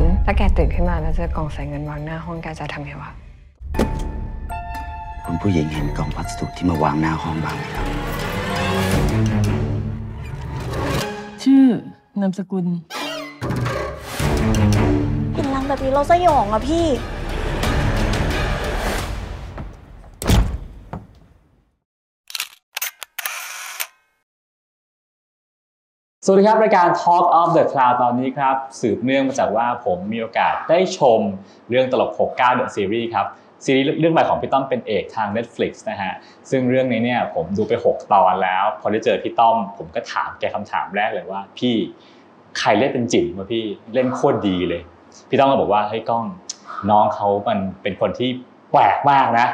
[0.00, 3.10] ลถ้าแกตื่นขึ้นมาแล้วเจอกล่องใส่เงินวางหน้าห้องแกจะทำไงวะ
[5.24, 7.86] คุณผู้หญิงเห็นกล่องพัสดุที่มาวางหน้าห้องบ้างไหมครับ
[11.42, 11.64] ชื่อ
[12.20, 12.66] นามสกุล
[15.34, 16.86] เห็นรังแบบนี้เราสยองอะพี่
[26.26, 31.20] สวัสดีครับ รายการ Talk of the Cloud ตอนนี้ครับ สืบเนื่องมาจากว่าผมมีโอกาสได้ชม
[31.70, 33.26] เรื่องตลก 69 The Series ครับ
[33.64, 36.12] ซีรีส์เรื่องใหม่ของพี่ต้อมเป็นเอกทาง Netflix นะฮะ
[36.50, 41.74] ซึ่งเรื่องนี้เนี่ยผมดูไป 6 ตอนแล้ว พอได้เจอพี่ต้อม ผมก็ถามแกคำถามแรกเลยว่า พี่
[42.58, 43.64] ใครเล่นเป็นจิ๋มวะพี่
[43.94, 44.82] เล่นโคตรดีเลย
[45.28, 46.24] พี่ต้อมก็บอกว่าเฮ้ยก้อง
[46.90, 48.28] น้องเขามันเป็นคนที่
[48.72, 49.46] แปลกมากนะ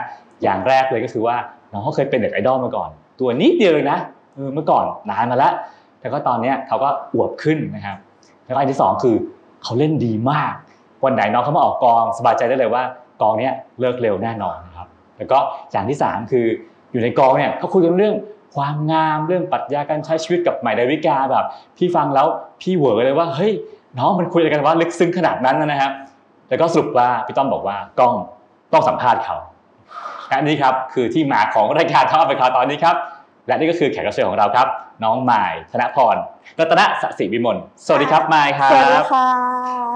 [0.42, 1.36] อย่างแรกเลยก็คือว่า
[1.72, 3.98] น้องเขาเคยเป็นเด็กไอดอลมาก่อน ตัวนิดเดียวเลยนะ
[4.34, 5.54] เออเมื่อก่อนนานมาแล้ว
[6.00, 7.96] แล้วก็ตอนนี้เขาก็อวบขึ้นนะครับ
[8.46, 9.16] แล้วก็อันที่สองคือ
[9.62, 10.52] เขาเล่นดีมาก
[11.04, 12.82] วันไหนน้องเขามาออกกองสบายใจได้เลยว่า
[13.22, 15.38] กองเนี้ยเลิกเร็วแน่นอนนะครับ แล้วก็
[15.72, 16.46] อย่างที่สามคือ
[16.92, 18.14] อยู่ในกองเนี่ยเขาคุยกันเรื่อง
[18.56, 21.44] ความงามเรื่องปรัชญาการใช้ชีวิตกับใหม่ดาวิกาแบบ
[21.76, 22.26] พี่ฟังแล้ว
[22.60, 23.52] พี่เหวอเลยว่าเฮ้ย
[23.98, 25.92] น้องมันคุยอะไรกันว่าลึกซึ้งขนาดนั้นนะครับ
[26.48, 28.14] แล้วก็สรุปว่าพี่ต้อมบอกว่ากล้อง
[28.72, 29.36] ต้องสัมภาษณ์เขา
[30.28, 32.96] และนี่ครับคือที่มาของรายการทอดไปคราวตอนนี้ครับ
[33.48, 34.66] และนี่ก็คือแขกรับเชิญของเราครับ
[35.04, 36.14] น้องมายธนพร
[36.58, 39.28] รัตนสศิวิมลสวัสดีครับมายครัสวัสดีบค่ะ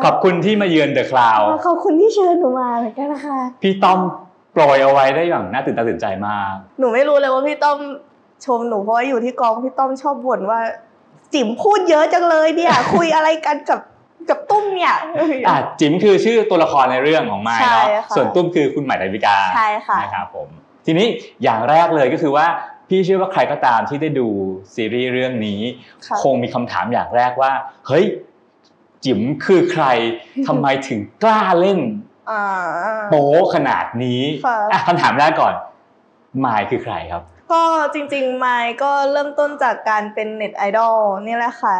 [0.04, 3.98] ขอบคุณที่มาเยือนเดอะคลาวขอบคุณที่เชิญหนูมาเหมือนกันนะคะพี่ต้อม
[4.52, 7.78] โปรยเอาไว้ได้อย่างน่าตื่นตาตื่นใจมากหนูไม่รู้เลยว่าพี่ต้อม
[8.46, 10.60] ชมหนูเพราะว่าอยู่ที่กองพี่ต้อมชอบบ่นว่า
[11.34, 13.80] จิ๋มพูดเยอะจังเลยเนี่ย คุยอะไรกันกับ
[14.30, 14.94] กับตุ้มเนี่ย
[15.48, 20.48] อะจิ๋มคือชื่อตัวละครในเรื่องของมายเนาะใช่ค่ะส่วนตุ้มคือคุณใหม่ดาวิกาใช่ค่ะนะครับผม
[20.86, 21.06] ทีนี้
[21.42, 22.46] อย่างแรกเลยก็คือว่า
[22.94, 24.28] พี่เชื่อว่าใครก็ตามที่ได้ดู
[24.74, 25.60] ซีรีส์เรื่องนี้
[26.06, 27.52] ค่ะคงมีคำถามอย่างแรกว่า
[27.86, 28.04] เฮ้ย
[29.04, 29.84] จิ๋มคือใคร
[30.46, 31.80] ทำไมถึงกล้าเล่น
[32.30, 32.44] อ่า
[33.10, 35.54] โป๊ขนาดนี้ค่ะอะคำถามแรกก่อน
[36.44, 37.62] มายคือใครครับ ก็
[37.94, 40.96] จริงๆไมค์ก็เริ่มต้นจากการเป็นเน็ตไอดอล
[41.26, 41.76] นี่แหละค่ะ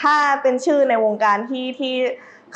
[0.00, 1.94] ถ้าเป็นชื่อในวงการที่ที่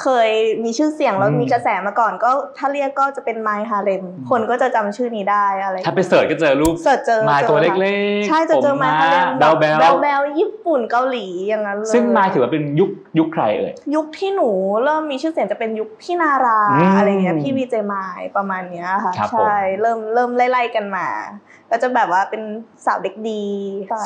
[0.02, 0.30] เคย
[0.64, 14.48] มีชื่อเสียงแล้วอืมมีกระแสมาก่อนก็ถ้าเรียกก็จะเป็นไมค์ฮาเลมคนก็จะจำชื่อนี้ได้อะไรถ้าไปเสิร์ชก็เจอรูปเสิร์ชเจอมายจอตัวค่ะเล็กๆใช่จะเจอผมไมค์ฮาเลมแบลแบลแบลแบลญี่ปุ่นเกาหลีอย่างนั้นเลยซึ่งมายถือว่าเป็นยุคยุคใครเอ่ยยุคที่หนู
[14.84, 21.06] เริ่มมีชื่อเสียงจะเป็นยุคพี่นาราอืมอะไรเงี้ยพี่วีเจมายประมาณเนี้ยค่ะครับผมใช่เริ่มเริ่มไล่ๆกันมา
[21.70, 22.42] ก็จะแบบว่าเป็น
[22.86, 23.44] สาวเด็กดี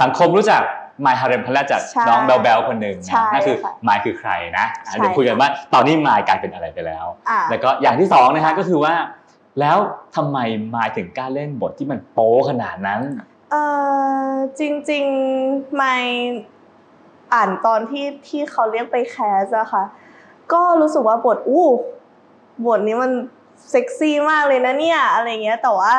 [0.02, 0.62] สังคมรู้จัก
[1.04, 8.94] มายฮาเรมคนแรกจากใช่น้องแบลแบลคนหนึ่งใช่นะนั่นคือค่ะมายคือใครนะอะใช่เดี๋ยวคุยกันว่าตอนนี้มายกลายเป็นอะไรไปแล้วอ่าแล้วก็อย่างที่สองนะฮะก็คือว่า
[9.60, 9.76] แล้ว
[10.16, 10.38] ทำไม
[10.76, 13.00] มายถึงกล้าเล่นบทที่มันโป๊ขนาดนั้น
[13.50, 13.56] เอ
[14.28, 15.96] อจริงๆไม่
[17.34, 19.84] อ่านตอนที่ที่เขาเรียกไปแคสอะค่ะ
[20.52, 21.66] ก็รู้สึกว่าบทอู้
[22.66, 23.12] บทนี้มัน
[23.70, 25.94] เซ็กซี่มากเลยนะเนี่ยอะไรเงี้ยแต่ว่า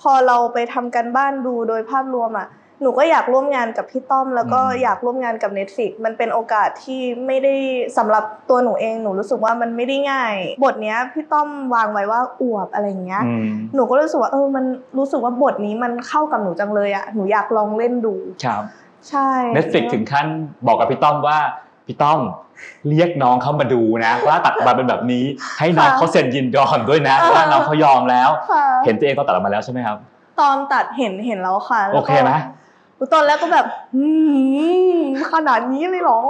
[0.00, 2.48] พอเราไปทำกันบ้านดูโดยภาพรวมอะ
[2.82, 7.54] หนูก็อยากร่วมงานกับพี่ต้อม แล้วก็อืมอยากร่วมงานกับ Netflix มันเป็นโอกาสที่ไม่ได้
[7.98, 14.64] สำหรับตัวหนูเองหนูรู้สึกว่ามันไม่ได้ง่าย บทเนี้ยพี่ต้อมวางไว้ว่าอวบอะไรเงี้ยอืมหนูก็รู้สึกว่าเออมัน
[14.98, 18.14] รู้สึกว่าบทนี้มันเข้ากับหนูจังเลยอะหนูอยากลองเล่นดู
[18.44, 18.62] ครับ
[19.08, 20.26] ใช่ Netflix ถึงขั้น
[20.66, 21.38] บอกกับพี่ต้อมว่า
[21.86, 22.20] พี่ต้อม
[22.88, 25.24] เรียกน้องเขามาดูนะ ว่าตัดออกมาเป็นแบบนี้
[25.58, 29.98] ให้น้องเขาเซ็นยินยอมด้วยนะว่าน้องเขายอมแล้วค่ะเห็นตัวเองตอนตัดออกมาแล้วใช่ไหมครับ
[30.40, 32.32] ตอนตัดเห็นเห็นแล้วค่ะแล้วโอก็เคไหม
[33.14, 33.66] ตอนแรกก็แบบ
[33.96, 34.04] อื
[34.94, 34.96] ม
[35.32, 36.20] ขนาดนี้เลยเหรอ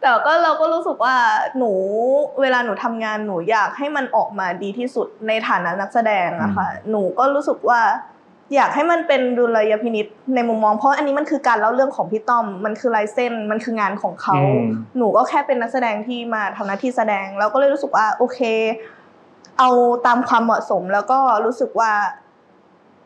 [0.00, 1.16] แต่ก็เราก็รู้สึกว่า
[1.58, 1.70] หนู
[2.40, 7.80] เวลาหนูทำงานหนูอยากให้มันออกมาดีที่สุดในฐานะนักแสดงอะค่ะหนูก็รู้สึกว่า
[8.54, 14.64] อยากให้มันเป็นดุลยพินิษในมุมมอง เพราะอันนี้มันคือการเล่าเรื่องของพี่ต้อม มันคือลายเส้นมันคืองานของเขาอืม
[14.96, 18.40] หนูก็แค่เป็นนักแสดงที่มาทำหน้าที่แสดงแล้วก็เลยรู้สึกว่าโอเค
[19.58, 19.70] เอา
[20.06, 21.92] ตามความเหมาะสมแล้วก็รู้สึกว่า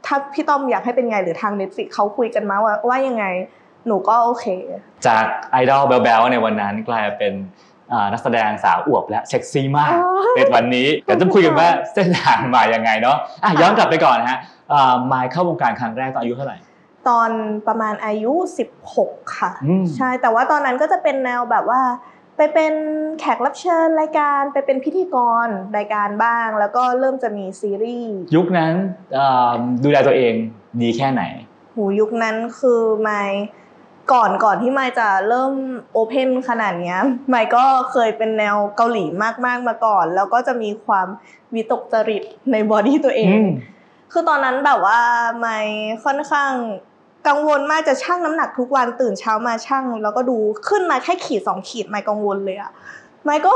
[0.09, 3.25] ถ้าพี่ต้อมอยากให้เป็นไงหรือทาง Netflix เขาคุยกันมาว่าว่ายังไง
[3.87, 4.47] หนูก็โอเค
[5.07, 7.35] จากไอดอลแบลๆในวันนั้นกลายเป็น
[7.93, 10.03] อ่านักแสดงสาวอวบและเซ็กซี่มากอ๋อ
[10.37, 14.39] ในวันนี้เดี๋ยวจะคุยกันว่าเส้นทางมายังไงเนาะอะย้อนกลับไปก่อนนะฮะ
[14.73, 16.57] อ่ามายเข้าวงการครั้งแรกตอนอายุเท่าไหร่
[17.09, 17.31] ตอน
[17.69, 18.33] ประมาณอายุ
[18.85, 21.81] 16 ค่ะอืมใช่แต่ว่าตอนนั้นก็จะเป็นแนวแบบว่า
[22.39, 22.75] ไปเป็น
[23.19, 28.73] แขกรับเชิญรายการไปเป็นพิธีกรรายการบ้าง แล้วก็เริ่มจะมีซีรีส์ยุคนั้น
[29.17, 29.53] อ่า
[29.85, 30.35] ดูแลตัวเอง
[30.81, 31.23] ดีแค่ไหน
[31.75, 33.23] หูยุคนั้นคือไม่
[34.13, 35.53] ก่อนก่อนที่ไม่จะเริ่ม
[35.93, 36.99] โอเพนขนาดเนี้ย
[37.29, 39.05] ไม่ก็เคยเป็นแนวเกาหลี
[39.47, 41.07] มากๆมาก่อน แล้วก็จะมีความ
[41.55, 43.49] วิตกจริตในบอดี้ตัวเองอืม
[44.13, 45.01] คือตอนนั้นแบบว่า
[45.39, 45.59] ไม่
[46.05, 46.53] ค่อนข้าง
[47.29, 50.37] กังวลมากจะชั่งน้ำหนักทุกวันตื่นเช้ามาชั่ง แล้วก็ดู
[50.69, 52.73] ขึ้นมาแค่ขีดสองขีดไม่กังวลเลยอะ
[53.25, 53.53] ไม่ก็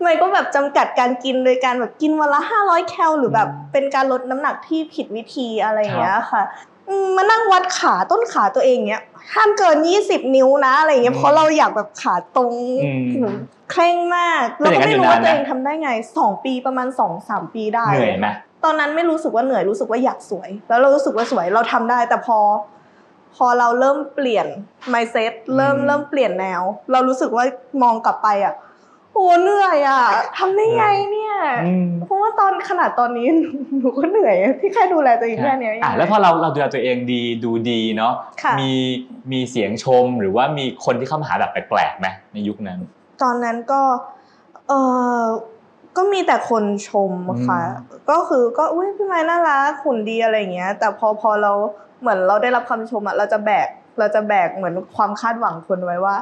[0.00, 6.42] ไม่ก็แบบจำกัดการกินโดยการแบบกินวันละห้าร้อยแคลหรือแบบเป็นการลดน้ำหนักที่ผิดวิธีอะไรอย่างเงี้ยค่ะ
[6.88, 9.02] อืมมานั่งวัดขาต้นขาตัวเองเนี้ย
[9.34, 12.54] ห้ามเกินยี่สิบนิ้วนะอะไรอย่างเงี้ยเพราะเราอยากแบบขาตรง
[12.84, 13.22] อืมหู
[13.70, 18.26] เคร่งมากเป็นแล้วอย่างก็นั้นไม่รู้ว่าอยู่นานนะตัวเองทำได้ไงสองปีประมาณสองสามปีได้เหนื่อยไหม
[18.64, 22.38] ตอนนั้นไม่รู้สึกว่าเหนื่อยรู้สึกว่าอยากสวย แล้วเรารู้สึกว่าสวยเราทำได้แต่พอ
[23.36, 24.46] พอเราเริ่มเปลี่ยน
[24.92, 26.62] mindset เริ่มอืมเริ่มเปลี่ยนแนว
[26.92, 27.44] เรารู้สึกว่า
[27.82, 28.54] มองกลับไปอะ
[29.14, 30.02] โอ้เหนื่อยอะ
[30.36, 31.34] ทำได้ไงเนี่ย
[31.66, 33.26] อืมเพราะว่าตอนขนาดตอนนี้
[33.78, 38.70] หนูก็เหนื่อยอะที่แค่ดูแลตัวเองแค่เนี้ยอะแล้วพอเราเราดูแลตัวเองดีดูดีเนาะค่ะมี
[39.32, 42.78] มีเสียงชมหรือว่ามีคนที่เข้ามาหาแบบแปลกๆไหมในยุคนั้น
[43.22, 43.82] ตอนนั้นก็
[44.68, 44.72] เอ
[45.20, 45.22] อ
[45.96, 47.12] ก็มีแต่คนชม
[47.48, 51.52] ค่ะอืมก็คือก็อุ้ยพี่ไม้น่ารักหุ่นดีอะไรอย่างเงี้ย แต่พอพอเรา
[52.00, 56.16] เหมือนเราได้รับคำชมอะเราจะแบกเราจะแบกเหมือนความคาดหวังคนไว้ว่า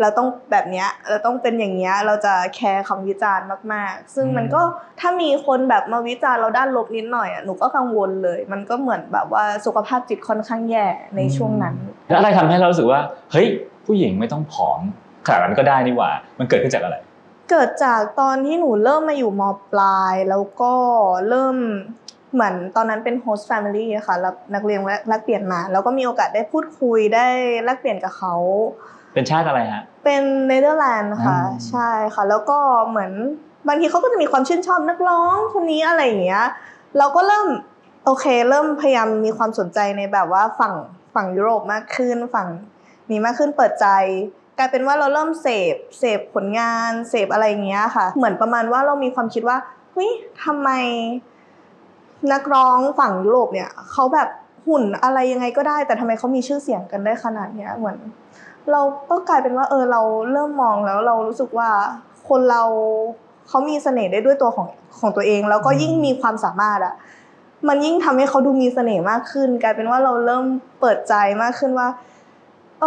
[0.00, 4.62] เราต้องแบบเนี้ยเราต้องเป็นอย่างเงี้ยเราจะแคร์คำวิจารณ์มาก ๆ ซึ่งมันก็
[5.00, 11.74] ถ้ามีคนแบบมาวิจารณ์เราด้านลบนิดหน่อยอะหนูก็กังวลเลย มันก็เหมือนแบบว่าสุขภาพจิตค่อนข้างแย่ในช่วงนั้น
[12.08, 13.00] แล้วอะไรทำให้เรารู้สึกว่า
[13.32, 13.48] เฮ้ย
[13.86, 14.80] ผู้หญิงไม่ต้องผอม
[15.26, 16.96] ขนาดนั้นก็ได้นี่หว่า มันเกิดขึ้นจากอะไร
[17.50, 20.72] เกิดจากตอนที่หนูเริ่มมาอยู่มปลาย แล้วก็
[21.28, 21.56] เริ่ม
[22.34, 27.26] เหมือนตอนนั้นเป็น host family อะค่ะรับนักเรียนแลกแลกเปลี่ยนมาแล้วก็มีโอกาสได้พูดคุยได้
[27.64, 28.34] แลกเปลี่ยนกับเขา
[29.14, 32.58] เป็นชาติอะไรฮะเป็นเนเธอร์แลนด์ค่ะอ่าใช่ค่ะ แล้วก็
[32.88, 33.12] เหมือน
[33.66, 36.44] บางทีเขาก็จะมีความชื่นชอบนักร้องคนนี้อะไรอย่างเงี้ย
[36.98, 37.48] เราก็เริ่ม
[38.04, 40.74] โอเค เริ่มพยายามมีความสนใจในแบบว่าฝั่ง
[41.14, 42.48] ฝั่งยุโรปมากขึ้นฝั่ง
[43.10, 43.86] นี้มากขึ้นเปิดใจ
[44.58, 49.56] กลายเป็นว่าเราเริ่มเสพเสพผลงานเสพอะไรอย่างเงี้ยค่ะ เหมือนประมาณว่าเรามีความคิดว่า
[49.92, 50.10] เฮ้ย
[50.44, 50.70] ทำไม
[52.32, 54.28] นักร้องฝั่งยุโรปเนี่ยเขาแบบ
[54.66, 57.98] หุ่นอะไรยังไงก็ได้ แต่ทำไมเขามีชื่อเสียงกันได้ขนาดเนี้ยเหมือน
[58.72, 58.80] เรา
[59.10, 61.70] ก็กลายเป็นว่า เออเราเริ่มมองแล้วเรารู้สึกว่า
[62.28, 62.62] คนเรา
[63.48, 64.66] เขามีเสน่ห์ได้ด้วยตัวของ
[65.00, 66.94] ของตัวเอง แล้วก็ยิ่งมีความสามารถอะ
[67.68, 70.44] มันยิ่งทำให้เขาดูมีเสน่ห์มากขึ้น กลายเป็นว่าเราเริ่ม
[70.80, 71.88] เปิดใจมากขึ้นว่า
[72.80, 72.84] เอ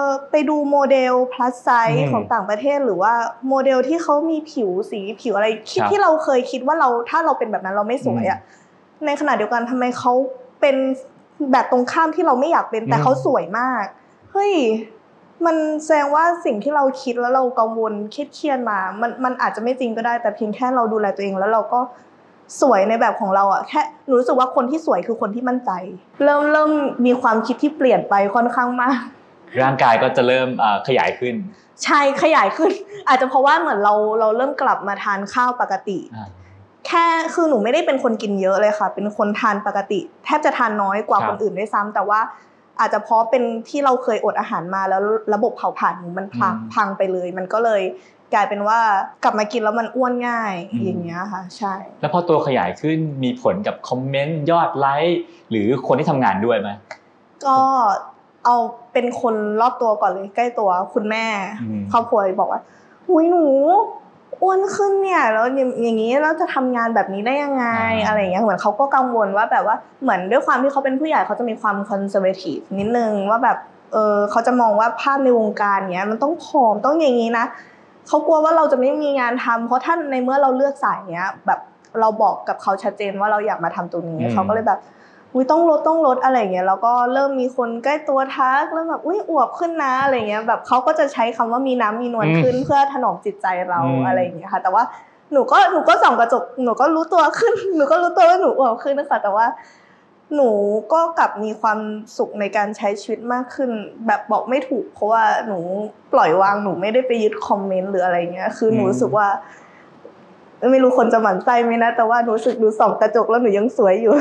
[0.00, 3.12] อไปดูโมเดล plus อื size มของต่างประเทศหรือว่า
[3.48, 8.40] โมเดลที่เขามีผิวสีผิวอะไรคิดครับที่เราเคยคิดว่าเราถ้าเราเป็นแบบนั้นเราไม่สวยอะ
[9.04, 10.12] ในขณะเดียวกันทำไมเขา
[10.60, 10.76] เป็น
[11.52, 13.84] แบบตรงข้ามที่เราไม่อยากเป็นแต่อืมเขาสวยมาก
[14.32, 14.52] เฮ้ย
[15.46, 21.80] มันแสดงว่าสิ่งที่เราคิดแล้วเรากังวลเครียดเครียดมา มันมันอาจจะไม่จริงก็ได้ แต่เพียงแค่เราดูแลตัวเองแล้วเราก็
[22.60, 25.70] สวยในแบบของเราอะแค่หนูรู้สึกว่าคนที่สวยคือคนที่มั่นใจ
[26.24, 26.72] เริ่มเริ่ม
[27.06, 29.00] มีความคิดที่เปลี่ยนไปค่อนข้างมาก
[29.62, 31.34] ร่างกายก็จะเริ่มเอ่อขยายขึ้น
[31.84, 32.70] ใช่ขยายขึ้น
[33.08, 36.28] อาจจะเพราะว่าเหมือนเราเราเริ่มกลับมาทานข้าวปกติอ่า
[36.86, 37.04] แค่
[37.34, 42.20] คือหนูไม่ได้เป็นคนกินเยอะเลยค่ะ เป็นคนทานปกติ แทบจะทานน้อยกว่าครับคนอื่นด้วยซ้ำแต่ว่า
[42.80, 45.02] อาจจะเพราะเป็นที่เราเคยอดอาหารมาแล้ว
[45.34, 47.82] ระบบเผาผลาญหนูมันพังพังไปเลย มันก็เลย
[48.34, 48.78] กลายเป็นว่า
[49.24, 50.54] กลับมากินแล้วมันอ้วนง่าย
[50.84, 56.70] อย่างเงี้ยค่ะ ใช่ แล้วพอตัวขยายขึ้นมีผลกับคอมเมนต์ยอดไลค์หรือคนที่ทำงานด้วยไหม
[57.46, 57.58] ก็
[58.44, 58.56] เอา
[58.92, 61.24] เป็นคนรอบตัวก่อนเลยใกล้ตัวคุณแม่
[61.62, 62.60] อืมครอบครัวบอกว่า
[63.06, 63.46] หุยหนู
[64.42, 65.46] อ้วนขึ้นเนี่ยแล้ว
[65.82, 67.66] อย่างนี้เราจะทำงานแบบนี้ได้ยังไง
[68.06, 73.58] อะไรอย่างเงี้ยเหมือนเขาก็กังวลว่าแบบว่าเหมือนด้วยความที่เขาเป็นผู้ใหญ่เขาจะมีความคอนเซอร์เวทีฟนิดนึงว่าแบบ
[73.92, 77.44] เออเขาจะมองว่าภาพในวงการเนี้ยมันต้องผอมต้องอย่างนี้นะ
[78.08, 81.60] เขากลัวว่าเราจะไม่มีงานทำเพราะถ้าในเมื่อเราเลือกสายเนี้ยแบบ
[82.00, 84.80] เราบอกกับเขาชัดเจนว่าเราอยากมาทำตรงนี้อืมเขาก็เลยแบบ
[85.36, 94.84] อุ้ยต้องลดต้องลดอะไรอย่างเงี้ยแล้วก็เริ่มมีคนใกล้ตัวทักแล้วแบบอุ้ยอวบขึ้นนะอะไรเงี้ยแบบเขาก็จะใช้คำว่ามีน้ำมีนวลอืมขึ้นเพื่อถนอมจิตใจเราอืมอะไรอย่างเงี้ยค่ะ แต่ว่า
[95.32, 99.46] หนูก็หนูก็ส่องกระจกหนูก็รู้ตัวขึ้น หนูก็รู้ตัวว่าหนูอวบขึ้นนะคะแต่ว่า
[100.34, 100.48] หนู
[100.92, 101.78] ก็กลับมีความ
[102.16, 103.70] สุขในการใช้ชีวิตมากขึ้น
[104.06, 105.58] แบบบอกไม่ถูก เพราะว่าหนู
[106.12, 109.28] ปล่อยวางหนูไม่ได้ไปยึดคอมเมนต์หรืออะไรเงี้ยคือหนูอืมรู้สึกว่า
[110.70, 114.14] ไม่รู้คนจะหมั่นไส้ไหมนะ แต่ว่าหนูรู้สึกดูส่องกระจกแล้วหนูยังสวยอยู่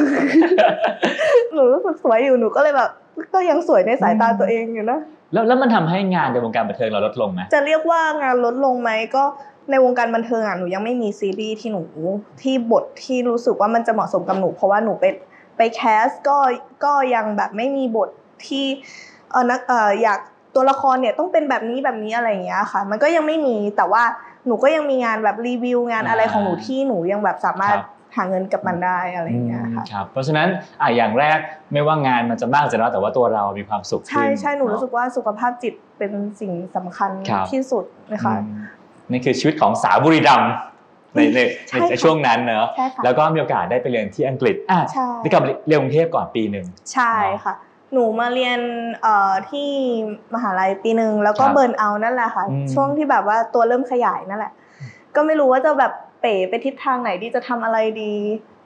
[1.54, 2.90] หนูรู้สึกสวยอยู่หนูก็เลยแบบ
[3.34, 5.00] ก็ยังสวยในสายตาตัวเองอยู่นะ
[5.34, 9.24] แล้วแล้วมันทำให้งานในวงการบันเทิงเราลดลงไหมจะเรียกว่างานลดลงไหมก็
[9.72, 11.82] ในวงการบันเทิงอะหนูยังไม่มีซีรีส์ที่หนู
[12.42, 15.06] ที่บทที่รู้สึกว่ามันจะเหมาะสมกับหนู เพราะว่าหนูไป
[15.58, 16.38] ไปแคสก็
[16.86, 18.10] ก็ยังแบบไม่มีบท
[18.46, 18.66] ที่
[19.32, 20.20] เออนักเอออยาก
[20.56, 24.04] ตัวละครเนี่ยต้องเป็นแบบนี้แบบนี้อะไรอย่างเงี้ยค่ะ มันก็ยังไม่มีแต่ว่า
[24.48, 27.78] หนูก็ยังมีงานแบบรีวิวงานอะไรของหนูที่หนูยังแบบสามารถ
[28.16, 30.48] หาเงินกับมันได้อะไรอย่างเงี้ยค่ะครับเพราะฉะนั้น
[30.82, 31.38] อะอย่างแรก
[31.74, 38.62] ไม่ว่างานมันจะมากจะน้อยแต่ว่าตัวเรามีความสุขใช่ขึ้นใช่หนูรู้สึเอะกว่าสุขภาพจิตเป็นสิ่งสำคัญครับที่สุดนะคะอืม
[39.12, 40.52] นี่คือชีวิตของสาวบุรีรัมย์
[41.16, 47.54] ในในใช่ในค่ะช่วงนั้นเนอะใช่ค่ะแล้วก็มีโอกาสได้ไปเรียนที่อังกฤษอะใช่ได้กลับเรียนกรุงเทพก่อนปีหนึ่งใช่ค่ะ
[47.96, 48.60] หนูมาเรียน
[49.02, 49.70] เอ่อที่
[50.34, 54.54] มหาลัยปีหนึ่งแล้วก็ครับเบิร์นเอาท์นั่นแหละค่ะ อืม ช่วงที่แบบว่าตัวเริ่มขยายนั่นแหละ
[55.16, 58.14] ก็ไม่รู้ว่าจะแบบเป๋ไปทิศทางไหนดีจะทำอะไรดี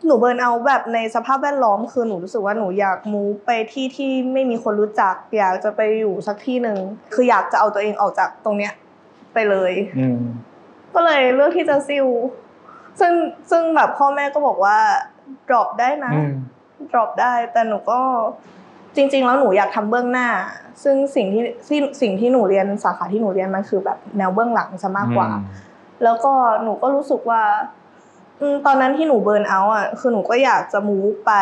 [0.06, 6.78] หนูเบิร์นเอาท์แบบในสภาพแวดล้อมคือหนูรู้สึกว่าหนูอยากมูฟไปที่ที่ไม่มีคนรู้จัก อยากจะไปอยู่สักที่หนึ่ง
[7.14, 8.74] คืออยากจะเอาตัวเองออกจากตรงเนี้ย
[9.34, 10.20] ไปเลย อืม
[10.94, 12.08] ก็เลยเลือกที่จะซิล
[13.00, 13.14] ซึ่ง
[13.52, 14.78] ซึ่งแบบพ่อแม่ก็บอกว่า
[15.48, 16.34] drop ได้นะ อืม
[16.92, 18.00] drop ได้ แต่หนูก็
[19.00, 20.28] จริง ๆ แล้วหนูอยากทำเบื้องหน้า
[20.84, 25.30] ซึ่งสิ่งที่ที่สิ่งที่หนูเรียนสาขาที่หนูเรียนมันคือแบบแนวเบื้องหลังซะมากกว่า
[26.04, 27.42] แล้วก็หนูก็รู้สึกว่า
[28.40, 31.34] อืมตอนนั้นที่หนูเบิร์นเอาท์อะคือหนูก็อยากจะมูฟไป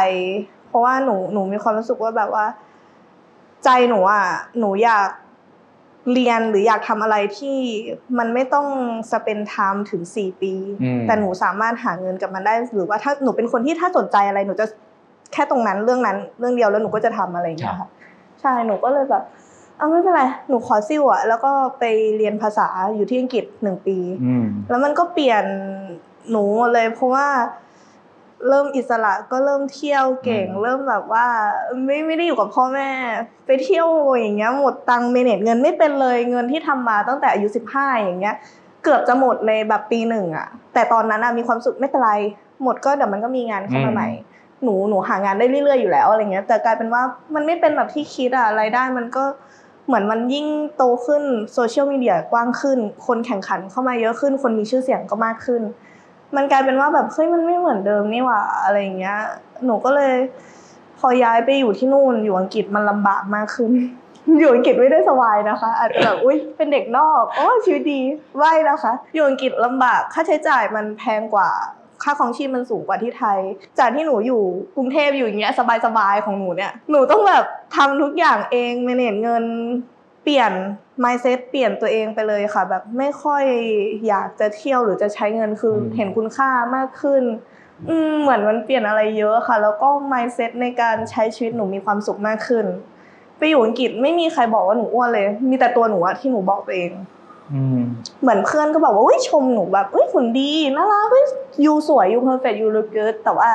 [0.67, 2.45] เพราะว่าหนูหนูมีความรู้สึกว่าแบบว่า
[3.63, 4.25] ใจหนูอะ
[4.59, 5.09] หนูอยาก
[6.13, 7.57] เรียนหรืออยากทำอะไรที่
[8.17, 8.67] มันไม่ต้อง
[9.11, 14.65] สเปนไทม์ถึงสี่ปีอืมแต่หนูสามารถหาเงินกับมันได้ หรือว่าถ้าหนูเป็นคนที่ถ้าสนใจอะไรหนูจะ
[15.33, 17.89] แค่ตรงนั้นเรื่องนั้นเรื่องเดียวแล้วหนูก็จะทำอะไรอย่างเงี้ยค่ะ
[18.41, 19.23] ใช่หนูก็เลยแบบ
[19.77, 21.83] เอาไม่เป็นไรหนูขอซิ่วอะแล้วก็ไป
[22.17, 25.43] เรียนภาษาอยู่ที่อังกฤษหนึ่งปีอืมแล้วมันก็เปลี่ยน
[26.31, 27.27] หนูหมดเลยเพราะว่า
[28.47, 31.25] เริ่มอิสระก็เริ่มเที่ยวเก่งอืมเริ่มแบบว่า
[31.85, 32.89] ไม่ไม่ได้อยู่กับพ่อแม่
[33.45, 33.87] ไปเที่ยว
[34.19, 38.35] อย่างเงี้ยหมดตังค์ manage เงินไม่เป็นเลยเงินที่ทำมาตั้งแต่อายุสิบห้าอย่างเงี้ย
[38.83, 42.11] เกือบจะหมดในแบบปีหนึ่งอะแต่ตอนนั้นอะมีความสุขไม่เป็นไร
[42.63, 44.09] หมดก็เดี๋ยวมันก็มีงานเข้ามาใหม่
[44.63, 47.01] หนูหนูหางานได้เรื่อยๆอยู่แล้วอะไรเงี้ยแต่กลายเป็นว่า
[47.35, 49.23] มันไม่เป็นแบบที่คิดอะรายได้มันก็
[49.87, 50.47] เหมือนมันยิ่ง
[50.77, 51.23] โตขึ้น
[51.53, 55.61] โซเชียลมีเดียกว้างขึ้น คนแข่งขันเข้ามาเยอะขึ้น คนมีชื่อเสียงก็มากขึ้น
[56.35, 59.17] มันกลายเป็นว่าแบบเฮ้ยมันไม่เหมือนเดิมนี่หว่าอะไรเงี้ย
[59.65, 60.13] หนูก็เลย
[60.99, 63.71] พอย้ายไปอยู่ที่นู่นอยู่อังกฤษมันลำบากมากขึ้น
[64.39, 68.01] อยู่อังกฤษไม่ได้สบายนะคะ อาจจะแบบอุ้ยเป็นเด็กนอกโอ้ชีวิตดี
[68.37, 71.49] ไม่นะคะ อยู่อังกฤษลำบากค่าใช้จ่ายมันแพงกว่า
[72.03, 73.39] ค่าของชีพมันสูงกว่าที่ไทย
[73.79, 74.41] จากที่หนูอยู่
[74.75, 75.53] กรุงเทพอยู่อย่างเงี้ย
[75.85, 77.43] สบายๆของหนูเนี่ย หนูต้องแบบ
[77.75, 79.43] ทำทุกอย่างเองเมเนจเงิน
[80.23, 80.51] เปลี่ยน
[81.03, 83.43] mindset เปลี่ยนตัวเองไปเลยค่ะ แบบไม่ค่อย
[84.07, 87.23] อยากจะเที่ยวหรือจะใช้เงินคือเห็นคุณค่ามากขึ้น
[87.89, 92.65] อืมเหมือนมันเปลี่ยนอะไรเยอะค่ะ แล้วก็ mindset ในการใช้ชีวิตหนูมีความสุขมากขึ้น
[93.37, 96.91] ไปอยู่อังกฤษไม่มีใครบอกว่าหนูอ้วนเลย มีแต่ตัวหนูอะที่หนูบอกตัวเอง
[98.21, 101.25] เหมือนเพื่อนก็บอกว่าอุ้ยชมหนูแบบอุ้ยหุ่นดีน่ารักอุ้ย
[101.65, 103.49] you สวย you perfect you look good แต่ว่า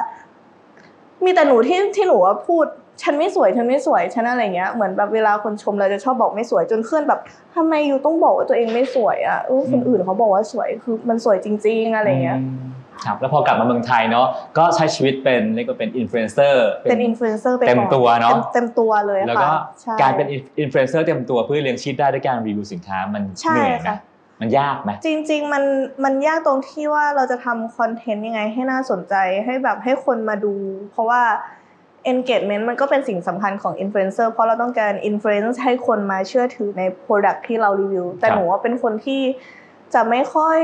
[1.24, 2.66] มีแต่หนูที่ที่หนูว่าพูด
[3.02, 7.20] ฉันไม่สวยฉันไม่สวยฉันอะไรเงี้ยเหมือนแบบเวลาคนชมเราจะชอบบอกไม่สวยจนเพื่อนแบบ
[7.54, 12.38] ทำไม you ต้องบอกว่าตัวเองไม่สวยอะเออคนอื่นเขาบอกว่าสวยคือมันสวยจริง ๆ อะไรเงี้ย
[13.04, 14.26] ครับแล้วพอกลับมาเมืองไทยเนาะ
[14.58, 20.26] ก็ใช้ชีวิตเป็นเรียกว่าเป็นอินฟลูเอนเซอร์เป็นอินฟลูเอนเซอร์ไปก่อนเต็มตัวเนอะเต็มเต็มตัวเลยค่ะแล้วก็ใช่การเป็น
[20.60, 23.96] อินฟลูเอนเซอร์เต็มตัวเพื่อเลี้ยงชีพได้ด้วยการรีวิวสินค้ามันใช่เหนื่อยไหมค่ะ
[24.40, 25.64] มันยากไหมจริง ๆ มัน
[26.04, 30.54] มันยากตรงที่ว่าเราจะทำคอนเทนต์ยังไงให้น่าสนใจให้แบบให้คนมาดู
[30.90, 31.22] เพราะว่า
[32.12, 39.20] engagement มันก็เป็นสิ่งสำคัญของอินฟลูเอนเซอร์เพราะเราต้องการ influence ให้คนมาเชื่อถือใน product ที่เรารีวิวแต่หนูว่าเป็นคนที่
[39.94, 40.58] จะไม่ค่อย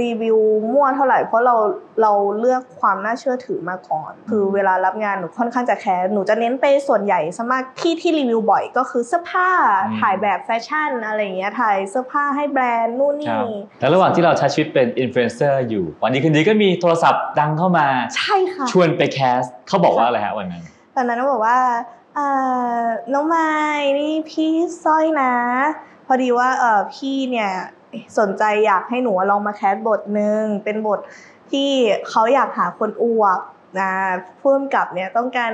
[0.00, 0.38] รีวิว
[0.72, 1.54] มั่วเท่าไหร่เพราะเรา
[2.02, 9.50] เราเลือกความน่าเชื่อถือมาก่อน คือเวลารับงานหนูค่อนข้างจะแคร์หนูจะเน้นไปส่วนใหญ่ส่วนมากที่ที่รีวิวบ่อยก็คือเสื้อผ้า
[10.00, 20.62] ถ่ายแบบแฟชั่นอะไรอย่างเงี้ยถ่ายเสื้อผ้าให้แบรนด์นู่นนี่ครับแล้วระหว่างที่เราใช้ชีวิตเป็นอินฟลูเอนเซอร์อยู่ วันดีคืนดีก็มีโทรศัพท์ดังเข้ามาใช่ค่ะชวนไปแคสเขาบอกว่าอะไรฮะวันนั้น
[20.96, 21.58] ตอนนั้นก็บอกว่า
[22.18, 23.50] อ่าน้องมาย
[24.00, 24.52] นี่พี่
[24.84, 25.32] สร้อยนะ
[26.06, 27.50] พอดีว่าเออพี่เนี่ย
[28.18, 31.00] สนใจอยากให้หนูลองมาแคสบทหนึ่งเป็นบท
[31.50, 31.70] ที่
[32.08, 33.40] เขาอยากหาคนอวบ
[33.80, 33.90] นะ
[34.40, 35.50] พ่วมกับเนี่ยต้องการ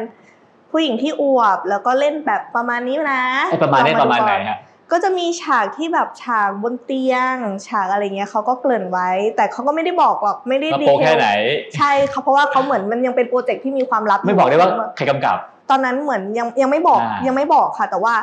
[0.71, 4.59] ผู้หญิงที่อวบแล้วก็เล่นแบบประมาณนี้นะไอ้ประมาณนี้ลองประมาณไหนดูก่อฮะ
[4.93, 7.35] ก็จะมีฉากที่แบบฉากบนเตียง
[7.67, 11.31] ฉากอะไรเงี้ยเขาก็เกริ่นไว้ แต่เขาก็ไม่ได้บอกหรอกไม่ได้ว่าดีโปเทแค่ลไหน
[11.77, 15.37] ใช่เขาเพราะว่าเขาเหมือนมันยังเป็นโปรเจกต์ที่มีความลับไม่บอกได้ว่าใครกำกับ
[15.71, 18.15] ตอนนั้นเหมือนยังยังไม่บอกอ่ายัยังไม่บอกค่ะ แต่ว่า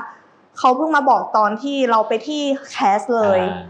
[0.60, 3.64] เขาเพิ่งมาบอกตอนที่เราไปที่แคสเลยอ่า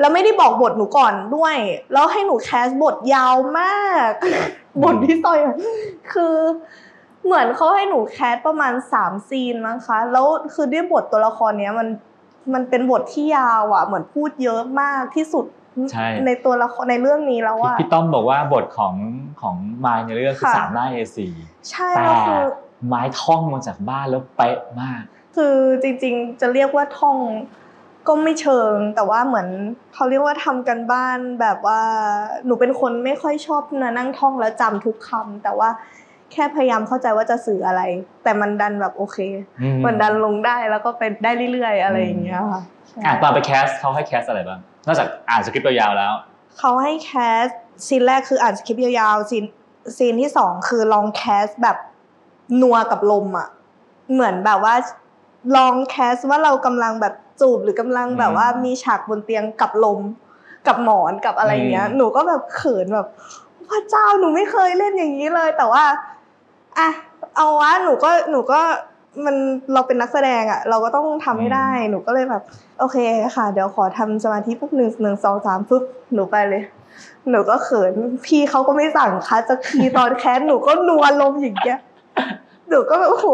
[0.00, 1.56] แล้วไม่ได้บอกบทหนูก่อนด้วย
[1.92, 4.10] แล้วให้หนูแคสบทยาวมาก
[4.82, 5.56] บทพี่ต้อยอะ
[6.12, 6.34] คือ
[7.24, 11.88] เหมือนเขาให้หนูแคสประมาณสามซีนมั้งคะแล้วคือด้วยบทตัวละครเนี้ยมัน
[12.54, 15.44] มันเป็นบทที่ยาวอะ เหมือนพูดเยอะมากที่สุด
[15.92, 18.94] ใช่ในตัวละครในเรื่องนี้แล้วพี่อะพี่ต้อมบอกว่าบทของ
[19.40, 21.18] ของมายในเรื่องคือค่ะสามหน้า A4
[21.70, 22.42] ใช่แต่แล้วคือ
[22.86, 25.02] ไม้ท่องมาจากบ้านแล้วเป๊ะมาก
[25.36, 27.16] คือจริงๆจะเรียกว่าท่อง
[28.08, 29.48] ก็ไม่เชิง แต่ว่าเหมือน
[29.94, 31.80] เขาเรียกว่าทำกันบ้านแบบว่า
[32.46, 35.68] หนูเป็นคนไม่ค่อยชอบนะนั่งท่องแล้วจำทุกคำแต่ว่า
[36.32, 37.82] แค่พยายามเข้าใจว่าจะสื่ออะไร
[38.22, 39.18] แต่มันดันแบบโอเค
[39.62, 46.12] อืมมันดันลงได้แล้วก็ไปได้เรื่อยๆ อะไรอย่างเงี้ยค่ะใช่อะตอนไปแคสเขาให้แคสอะไรบ้างนอกจากอ่านสคริปต์ยาวๆแล้ว
[46.58, 47.10] เขาให้แค
[47.42, 47.46] ส
[47.86, 49.44] ซีนแรกคืออ่านสคริปต์ยาวๆซีน
[49.96, 51.76] ซีนที่สองคือลองแคสแบบ
[52.62, 53.48] นัวกับลมอะ
[54.12, 54.74] เหมือนแบบว่า
[55.56, 60.00] ลองแคสว่าเรากำลังแบบ จูบหรือกำลังแบบว่ามีฉากบนเตียงกับลม
[60.66, 63.06] กับหมอนกับอะไรเงี้ยอืมหนูก็แบบเขินแบบ
[63.68, 65.84] พระเจ้าหนูไม่เคยเล่นอย่างนี้เลย แต่ว่า
[66.78, 66.88] อะ
[67.36, 68.60] เอาวะหนูก็หนูก็
[69.24, 69.36] มัน
[69.72, 72.42] เราเป็นนักแสดงอะเราก็ต้องทำให้ได้ หนูก็เลยแบบ
[72.78, 72.96] โอเค
[73.36, 75.82] ค่ะ เดี๋ยวขอทำสมาธิปุ๊บหนึ่งหนึ่งสองสามปุ๊บ
[76.14, 76.62] หนูไปเลย
[77.30, 77.92] หนูก็เขิน
[78.26, 81.78] พี่เขาก็ไม่สั่งคัดสักทีตอนแคสหนูก็นัวลมณ์อย่างเงี้ย
[82.68, 83.28] หนูก็แบบโอ้โห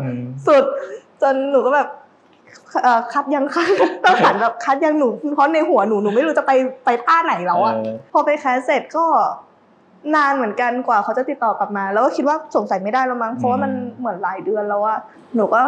[0.00, 0.64] อืมสุด
[1.22, 1.97] จนหนูก็แบบเอ่อ
[3.12, 3.68] คัดยังคัด
[4.04, 6.52] ต้องหันแบบคัดยังหนู เพราะในหัวหนูหนูไม่รู้จะไป
[6.84, 9.04] ไปท่าไหนแล้วอะเออพอไปแคสเสร็จก็
[10.14, 14.98] นานเหมือนกันกว่าเขาจะติดต่อกลับมา แล้วก็คิดว่าสงสัยไม่ได้แล้วมั้งเพราะว่ามันเหมือนหลายเดือนแล้วอะ
[15.36, 15.62] หนูก็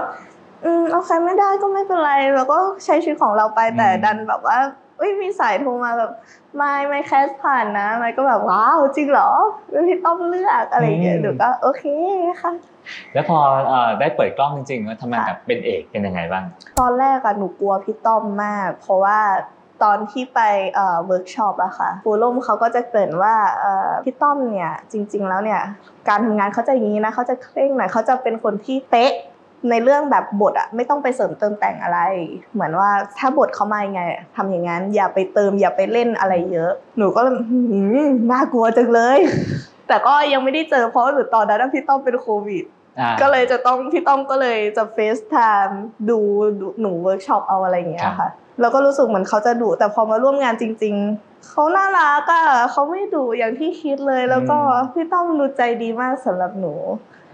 [0.64, 4.58] อืมเอาใครไม่ได้ก็ไม่เป็นไร แล้วก็ใช้ชีวิตของเราไปแต่ดันแบบว่า
[5.00, 11.84] เอ้ยมีสายโทรมาแบบมายมายแคสผ่านนะมายก็แบบ wow จริงเหรอมายพี่ต้อมเลือกอะไรอย่างเงี้ยหนูก็โอเค
[12.42, 12.52] ค่ะ
[13.14, 16.44] แล้วพอเอ่อได้เปิดกล้องจริงๆว่าทำงานกับเป็นเอกเป็นยังไงบ้าง
[16.80, 19.20] ตอนแรกอะหนูกลัวพี่ต้อมมาก เพราะว่า
[19.82, 20.40] ตอนที่ไป
[20.74, 25.60] เอ่อเวิร์กช็อปอะค่ะครูล่มเขาก็จะเกริ่นว่าเอ่อพี่ต้อมเนี่ยจริง ๆ แล้วเนี่ย
[26.08, 29.12] การทำงานเขาจะอย่างนี้นะเขาจะเคร่งหน่อยเขาจะเป็นคนที่เป๊ะ
[29.70, 31.98] ในเรื่องแบบบทอะไม่ต้องไปเสริมเติมแต่งอะไร
[32.52, 34.02] เหมือนว่าถ้าบทเขามายังไง
[34.36, 39.18] ทำอย่างนั้น อย่าไปเติมอย่าไปเล่นอะไรเยอะ หนูก็เลยหืมน่ากลัวจังเลย
[39.88, 42.64] แต่ก็ยังไม่ได้เจอเพราะว่าหนูตอนนั้นอะพี่ต้อมเป็นโควิด
[43.00, 46.18] อ่าก็เลยจะต้องพี่ต้อมก็เลยจะ FaceTime ดู
[46.60, 54.58] ดูหนูเวิร์กช็อปเอาอะไรอย่างเงี้ยครับค่ะแล้วก็รู้สึกเหมือนเขาจะดุแต่พอมาร่วมงานจริง ๆ เขาน่ารักอะเขาไม่ดุอย่างที่คิดเลย แล้วก็
[54.92, 56.74] พี่ต้อมดูใจดีมากสำหรับหนู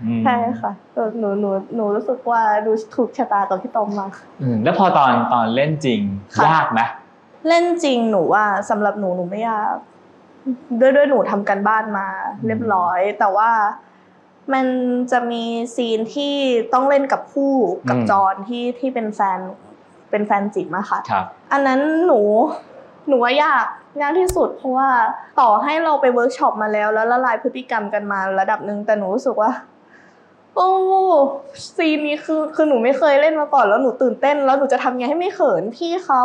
[0.05, 6.01] อืมใช่ค่ะเออหนูหนูหนูรู้สึกว่าดูถูกชะตากับพี่ต้อมมากอืมแล้วพอตอนตอนเล่นจริง
[6.37, 6.81] ค่ะยากไหม
[7.49, 9.75] เล่นจริงหนูว่าสำหรับหนูหนูไม่ยาก
[10.81, 12.07] ด้วยด้วยหนูทำกันบ้านมา
[12.47, 13.51] เรียบร้อย แต่ว่า
[14.53, 14.67] มัน
[15.11, 15.45] จะมี
[15.75, 16.35] ซีนที่
[16.73, 17.55] ต้องเล่นกับคู่
[17.89, 19.39] กับจอนที่ที่เป็นแฟน
[20.11, 22.21] เป็นแฟนจิ๋มอะค่ะครับอันนั้นหนู
[23.09, 23.67] หนูว่ายาก
[24.03, 24.89] ยากที่สุดเพราะว่า
[25.41, 29.51] ต่อให้เราไปเวิร์กช็อปมาแล้ว แล้วละลายพฤติกรรมกันมาระดับหนึ่งแต่หนูรู้สึกว่า
[30.57, 30.71] โอ้
[31.77, 36.23] ซีนนี้คือคือหนูไม่เคยเล่นมาก่อนแล้วหนูตื่นเต้น แล้วหนูจะทำไงให้ไม่เขินพี่เขา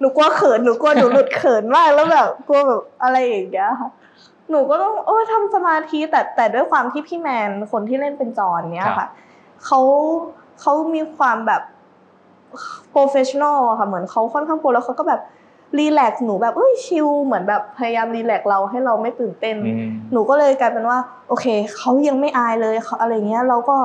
[0.00, 3.90] หนูกลัวเขินหนูกลัวหนูหลุดเขินมากแล้วแบบกลัวแบบอะไรอย่างเงี้ยค่ะ
[4.50, 9.10] หนูก็ต้องโอ้ยทำสมาธิแต่แต่ด้วยความที่พี่แมนคนที่เล่นเป็นจอห์นเนี้ยครับค่ะ
[9.64, 9.80] เขา
[10.60, 11.62] เขามีความแบบ
[12.90, 15.20] professional อะค่ะเหมือนเขาค่อนข้างโปรแล้วเขาก็แบบ
[15.78, 23.76] relax หนูแบบเอ้ย chill เหมือนแบบพยายาม relax เราให้เราไม่ตื่นเต้นอืมหนูก็เลยกลายเป็นว่า โอเคเขายังไม่อายเลยเขาอะไรเงี้ยเราก็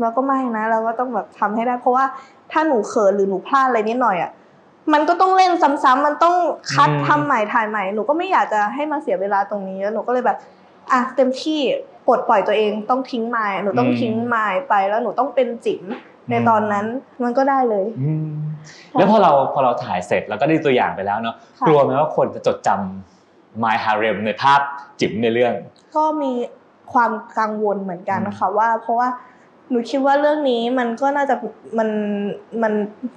[0.00, 2.04] เราก็ไม่นะ เราก็ต้องแบบทำให้ได้ เพราะว่า
[2.52, 4.30] ถ้าหนูเขินหรือหนูพลาดอะไรนิดหน่อยอะ
[4.92, 6.36] มันก็ต้องเล่นซ้ำๆมันต้อง
[6.74, 10.38] คัตอืมทำใหม่ถ่ายใหม่หนูก็ไม่อยากจะให้มาเสียเวลาตรงนี้แล้วหนูก็เลยแบบ
[10.92, 11.60] อะเต็มที่
[12.06, 15.82] ปลดปล่อยตัวเองต้องทิ้งไม้หนูต้องทิ้งไม้ไปแล้วหนูต้องเป็นจิ๋ม
[16.30, 16.86] ในตอนนั้น
[17.22, 18.28] มันก็ได้เลยอืม
[18.92, 24.60] แล้วพอเราพอเราถ่ายเสร็จแล้วก็ได้ตัวอย่างไปแล้วเนาะค่ะกลัวไหมว่าคนจะจดจำ My Harem ในภาพ
[25.00, 25.54] จิ๋มในเรื่อง
[25.96, 26.32] ก็มี
[26.92, 29.08] ความกังวลเหมือนกันนะคะว่า เพราะว่า
[29.70, 31.34] หนูคิดว่าเรื่องนี้มันก็น่าจะ
[31.78, 31.88] มัน
[32.62, 32.72] มัน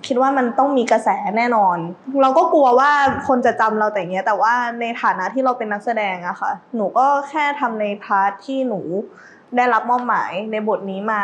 [0.07, 1.77] คิดว่ามันต้องมีกระแสแน่นอน
[2.21, 2.91] เราก็กลัวว่า
[3.27, 8.81] คนจะจำเราแต่เงี้ย แต่ว่าในฐานะที่เราเป็นนักแสดงอะค่ะ หนูก็แค่ทำใน part ที่หนู
[9.55, 11.23] ได้รับมอบหมายในบทนี้มา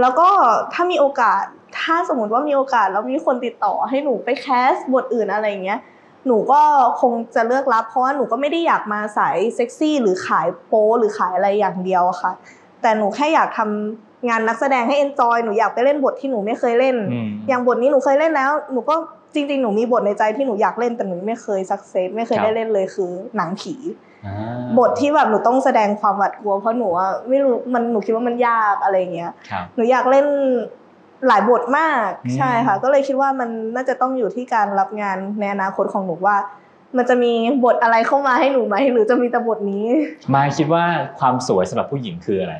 [0.00, 0.28] แล้วก็
[0.72, 1.42] ถ้ามีโอกาส
[1.80, 5.80] ถ้าสมมติว่ามีโอกาสแล้วมีคนติดต่อให้หนูไปแคสบทอื่นอะไรอย่างเงี้ย
[6.26, 6.60] หนูก็
[7.00, 12.32] คงจะเลือกรับเพราะว่าหนูก็ไม่ได้อยากมาสายเซ็กซี่หรือขายโป๊หรือขายอะไรอย่างเดียวอะค่ะ
[12.82, 18.94] แต่หนูแค่อยากทำงานนักแสดงให้ enjoy หนูอยากไปเล่นบทที่หนูไม่เคยเล่นอืมอย่างบทนี้หนูเคยเล่นแล้ว หนูก็
[19.34, 24.13] จริง ๆ หนูมีบทในใจที่หนูอยากเล่นแต่หนูไม่เคยสักเซสไม่เคยครับได้เล่นเลยคือหนังผีอ่า
[24.78, 30.26] บทที่แบบหนูต้องแสดงความหวาดกลัว เพราะหนูอะไม่รู้มันหนูคิดว่ามันยากอะไรอย่างเงี้ยครับหนูอยากเล่น
[31.28, 36.36] หลายบทมากอืมใช่ค่ะ ก็เลยคิดว่ามันน่าจะต้องอยู่ที่การรับงานในอนาคตของหนูว่า
[36.96, 37.32] มันจะมี
[37.64, 39.86] บทอะไรเข้ามาให้หนูไหมหรือจะมีแต่บทนี้
[40.34, 40.84] มายคิดว่า
[41.18, 42.54] ความสวยสำหรับผู้หญิงคืออะไร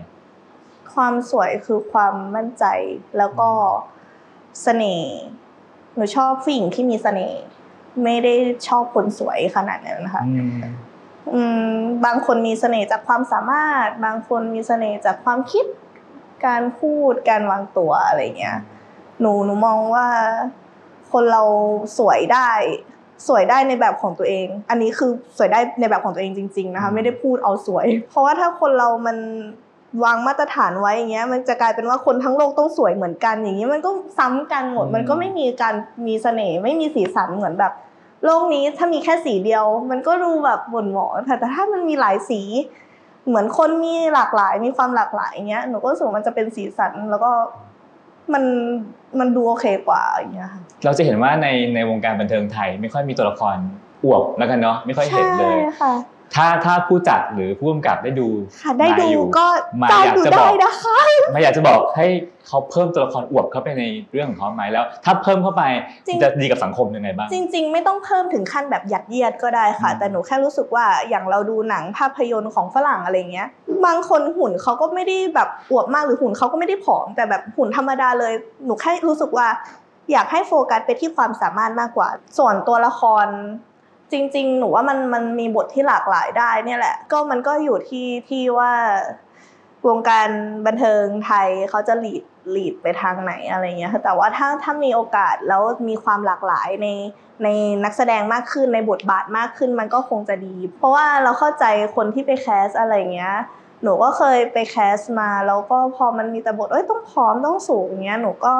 [0.94, 2.64] ความสวยคือความมั่นใจ
[3.18, 3.50] แล้วก็
[4.62, 5.14] เสน่ห์
[5.96, 7.42] หนูชอบผู้หญิงที่มีเสน่ห์
[8.04, 8.34] ไม่ได้
[8.68, 10.74] ชอบคนสวยขนาดนั้นนะคะอืมอืม
[12.04, 15.64] บางคนมีเสน่ห์จากความสามารถ บางคนมีเสน่ห์จากความคิด
[16.46, 18.58] การพูด การวางตัวอะไรเงี้ย
[19.20, 20.06] หนูหนูมองว่า
[21.12, 21.42] คนเรา
[21.98, 22.50] สวยได้
[23.28, 29.16] สวยได้ในแบบของตัวเอง อันนี้คือสวยได้ในแบบของตัวเองจริง ๆนะคะ ไม่ได้พูดเอาสวย เพราะว่าถ้าคนเรามัน
[30.04, 35.74] วางมาตรฐานไว้อย่างเงี้ย มันจะกลายเป็นว่าคนทั้งโลกต้องสวยเหมือนกันอย่างนี้มันก็ซ้ำกันหมดอืมมันก็ไม่มีการ
[36.06, 37.72] มีเสน่ห์ไม่มีสีสันเหมือนแบบ
[38.24, 42.40] โลกนี้ถ้ามีแค่สีเดียว มันก็ดูแบบหม่นหมองแต่แต่ถ้ามันมีหลายสี
[43.26, 47.30] เหมือนคนมีหลากหลาย มีความหลากหลายอย่างเงี้ยหนูก็รู้สึกว่ามันจะเป็นสีสันแล้วก็
[48.32, 48.44] มัน
[49.18, 53.56] มันดูโอเคกว่าอย่างเงี้ยค่ะเราจะเห็นว่าในในวงการบันเทิงไทย ไม่ค่อยมีตัวละคร
[54.04, 55.94] อวบแล้วกันเนาะไม่ค่อยเห็นเลยใช่ค่ะ
[56.34, 58.28] ถ้าถ้าผู้จัดหรือผู้กำกับได้ดู
[58.62, 59.46] ค่ะได้ดูมาอยู่ก็
[59.82, 60.96] มาตามอยากดูจะบได้อกนะคะ
[61.32, 62.06] ไม่อยากจะบอกให้
[62.48, 65.62] เขาเพิ่มตัวละครอวบเข้าไปในเรื่องของเขาไหมแล้ว ถ้าเพิ่มเข้าไป
[66.06, 73.48] จริงจะดีกับสังคมยังไงบ้างจริง ๆ ไม่ต้องเพิ่มถึงขั้นแบบยัดเยียดก็ได้ค่ะอืมแต่หนูแค่รู้สึกว่าอย่างเราดูหนังภาพยนตร์ของฝรั่งอะไรเงี้ย
[73.86, 78.32] บางคนหุ่นเขาก็ไม่ได้แบบอวบมากหรือหุ่นเขาก็ไม่ได้ผอม แต่แบบหุ่นธรรมดาเลย
[78.64, 79.48] หนูแค่รู้สึกว่า
[80.12, 83.26] อยากให้โฟกัสไปที่ความสามารถมากกว่า ส่วนตัวละคร
[84.12, 88.72] จริง ๆ หนูว่ามันมันมีบทที่หลากหลายได้เนี่ยแหละ ก็มันก็อยู่ที่ที่ว่า
[89.88, 90.28] วงการ
[90.66, 96.88] บันเทิงไทยเขาจะหลีดหลีดไปทางไหนอะไรเงี้ยแต่ว่าถ้าถ้ามีโอกาสแล้วมีความหลากหลายใน
[97.44, 97.48] ใน
[97.84, 101.64] นักแสดงมากขึ้นในบทบาทมากขึ้นมันก็คงจะดี เพราะว่าเราเข้าใจ
[101.96, 103.34] คนที่ไปแคสอะไรเงี้ย
[103.82, 108.52] หนูก็เคยไปแคสมาแล้วก็พอมันมีแต่บทเอ้ยต้องผอมต้องสูงอย่างเงี้ยหนูก็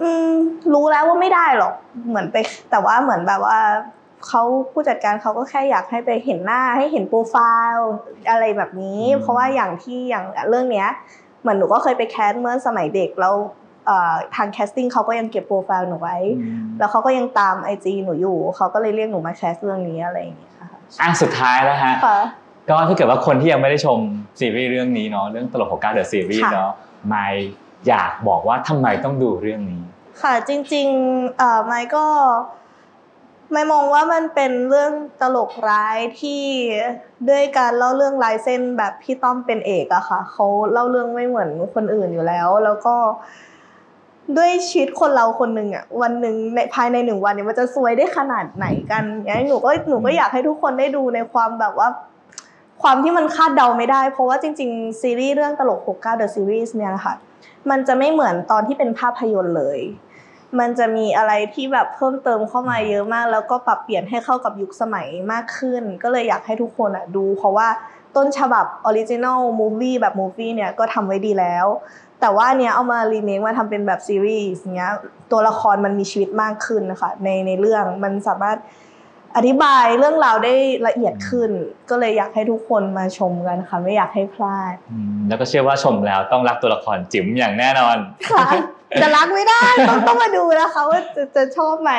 [0.00, 0.30] อืม
[0.72, 1.74] รู้แล้วว่าไม่ได้หรอก
[2.08, 2.36] เหมือนไป
[2.70, 3.58] แต่ว่าเหมือนแบบว่า
[4.28, 7.36] เขาผู้จัดการเขาก็แค่อยากให้ไปเห็นหน้าให้เห็นโปรไฟ
[7.72, 7.92] ล์
[8.30, 10.88] อะไรแบบนี้อืมเพราะว่าอย่างที่อย่างเรื่องเนี้ย
[11.40, 13.34] เหมือนหนูก็เคยไปแคสเมื่อสมัยเด็กแล้ว
[13.86, 16.16] เอ่อทาง casting เขาก็ยังเก็บโปรไฟล์หนูไว้
[16.78, 20.68] แล้วเขาก็ยังตามไอจีหนูอยู่เขาก็เลยเรียกหนูมาแคสเรื่องนี้อะไรอย่างเงี้ยค่ะ
[21.00, 22.18] อะสุดท้ายแล้วฮะค่ะ
[22.68, 23.98] ก็ถ้าเกิดว่าคนที่ยังไม่ได้ชม
[24.40, 26.72] ซีรีส์เรื่องนี้เนาะเรื่องตลกของการเดอะซีรีส์ค่ะเนาะ
[27.08, 27.26] ไม่
[27.88, 29.82] อยากบอกว่าทำไมต้องดูเรื่องนี้
[30.22, 32.06] ค่ะจริงๆเอ่อไมค์ก็
[33.52, 36.42] ไม่มองว่ามันเป็นเรื่องตลกร้ายที่
[37.28, 42.94] ด้วยการเล่าเรื่องลายเส้นแบบพี่ต้อมเป็นเอกอะค่ะเขาเล่าเรื่องไม่เหมือนคนอื่นอยู่แล้ว แล้วก็
[44.36, 51.88] ด้วยชีวิตคนเราคนหนึ่งอะวันหนึ่งในภายในหนึ่งวันเนี่ยมันจะซวยได้ขนาดไหนกันเนี่ยหนูก็หนูก็อยากให้ทุกคนได้ดูในความแบบว่า
[52.82, 57.14] ความที่มันคาดเดาไม่ได้ เพราะว่าจริง ๆ ซีรีส์เรื่องตลก69 The Series เนี่ยนะคะ
[57.70, 59.78] มันจะไม่เหมือนตอนที่เป็นภาพยนตร์เลย
[60.58, 67.68] มันจะมีอะไรที่แบบเพิ่มเติมเข้ามาเยอะมาก แล้วก็ปรับเปลี่ยนให้เข้ากับยุคสมัยมากขึ้น ก็เลยอยากให้ทุกคนอะดู เพราะว่า
[68.16, 71.66] ต้นฉบับ original movie แบบ movie เนี่ยก็ทำไว้ดีแล้ว
[72.20, 74.92] แต่ว่าอันเนี้ยเอามารีเมคมาทำเป็นแบบซีรีส์เนี้ย
[75.32, 78.58] ตัวละครมันมีชีวิตมากขึ้นนะคะในในเรื่องมันสามารถ
[79.36, 80.54] อธิบายเรื่องราวได้
[80.86, 81.50] ละเอียดขึ้น
[81.90, 87.96] ก็เลยอยากให้ทุกคนมาชมกันค่ะไม่อยากให้พลาดอืมแล้วก็เชื่อว่าชมแล้วต้องรักตัวละครจิ๋มอย่างแน่นอน
[88.30, 88.48] ค่ะ
[89.02, 91.92] จะรักไม่ได้ต้องต้องมาดูนะคะว่าจะจะชอบไหม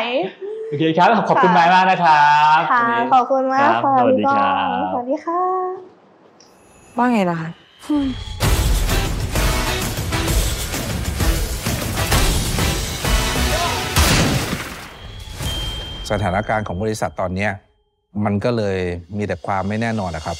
[0.67, 5.41] โอเคครับขอบคุณค่ะไม้มากนะครับค่ะวันนี้ขอบคุณมากครับค่ะสวัสดีพี่คก้รัองบสวัสดีค่ะ
[6.97, 7.49] ว่าไงล่ะคะ
[16.11, 17.51] สถานการณ์ของบริษัทตอนเนี้ย
[18.25, 18.77] มันก็เลย
[19.17, 20.37] มีแต่ความไม่แน่นอนนะครับ